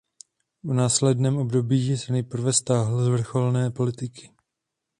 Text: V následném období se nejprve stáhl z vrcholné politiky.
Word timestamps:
V 0.63 0.73
následném 0.73 1.37
období 1.37 1.97
se 1.97 2.11
nejprve 2.11 2.53
stáhl 2.53 3.05
z 3.05 3.07
vrcholné 3.07 3.71
politiky. 3.71 4.29